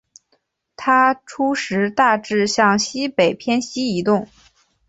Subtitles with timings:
[0.75, 4.27] 它初时大致向西北偏西移动。